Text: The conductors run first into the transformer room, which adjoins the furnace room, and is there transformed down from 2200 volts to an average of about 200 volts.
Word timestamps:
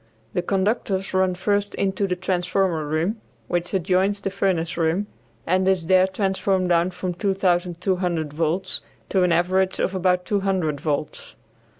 The 0.33 0.41
conductors 0.41 1.13
run 1.13 1.35
first 1.35 1.75
into 1.75 2.07
the 2.07 2.15
transformer 2.15 2.87
room, 2.87 3.21
which 3.47 3.71
adjoins 3.71 4.19
the 4.19 4.31
furnace 4.31 4.75
room, 4.75 5.05
and 5.45 5.67
is 5.67 5.85
there 5.85 6.07
transformed 6.07 6.69
down 6.69 6.89
from 6.89 7.13
2200 7.13 8.33
volts 8.33 8.81
to 9.09 9.21
an 9.21 9.31
average 9.31 9.77
of 9.77 9.93
about 9.93 10.25
200 10.25 10.81
volts. 10.81 11.35